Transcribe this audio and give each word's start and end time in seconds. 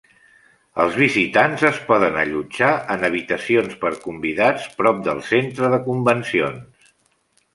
Els 0.83 0.95
visitants 0.99 1.65
es 1.69 1.75
poden 1.89 2.15
allotjar 2.21 2.69
en 2.95 3.05
habitacions 3.09 3.77
per 3.83 3.93
convidats 4.07 4.65
prop 4.79 5.03
del 5.09 5.23
centre 5.29 5.69
de 5.75 5.81
convencions. 5.91 6.89